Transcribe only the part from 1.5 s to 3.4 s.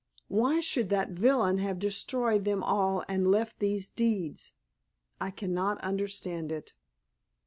have destroyed them all and